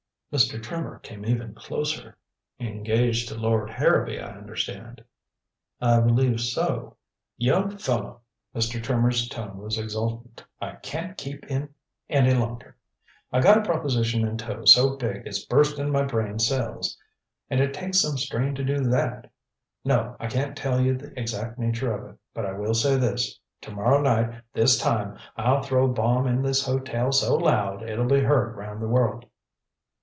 Mr. 0.31 0.63
Trimmer 0.63 0.97
came 0.99 1.25
even 1.25 1.53
closer. 1.53 2.15
"Engaged 2.57 3.27
to 3.27 3.35
Lord 3.35 3.69
Harrowby, 3.69 4.17
I 4.17 4.29
understand." 4.37 5.03
"I 5.81 5.99
believe 5.99 6.39
so" 6.39 6.95
"Young 7.37 7.75
fellow," 7.77 8.21
Mr. 8.55 8.81
Trimmer's 8.81 9.27
tone 9.27 9.57
was 9.57 9.77
exultant, 9.77 10.45
"I 10.61 10.75
can't 10.77 11.17
keep 11.17 11.43
in 11.51 11.67
any 12.09 12.33
longer. 12.33 12.77
I 13.33 13.41
got 13.41 13.57
a 13.57 13.65
proposition 13.65 14.25
in 14.25 14.37
tow 14.37 14.63
so 14.63 14.95
big 14.95 15.27
it's 15.27 15.43
bursting 15.43 15.91
my 15.91 16.03
brain 16.03 16.39
cells 16.39 16.97
and 17.49 17.59
it 17.59 17.73
takes 17.73 17.99
some 17.99 18.17
strain 18.17 18.55
to 18.55 18.63
do 18.63 18.77
that. 18.85 19.29
No, 19.83 20.15
I 20.17 20.27
can't 20.27 20.55
tell 20.55 20.79
you 20.79 20.95
the 20.95 21.19
exact 21.19 21.59
nature 21.59 21.91
of 21.93 22.09
it 22.09 22.17
but 22.33 22.45
I 22.45 22.53
will 22.53 22.73
say 22.73 22.95
this 22.95 23.37
to 23.59 23.71
morrow 23.71 24.01
night 24.01 24.43
this 24.53 24.77
time 24.79 25.17
I'll 25.35 25.61
throw 25.61 25.89
a 25.89 25.93
bomb 25.93 26.25
in 26.25 26.41
this 26.41 26.65
hotel 26.65 27.11
so 27.11 27.35
loud 27.35 27.83
it'll 27.83 28.05
be 28.07 28.21
heard 28.21 28.55
round 28.55 28.81
the 28.81 28.87
world." 28.87 29.25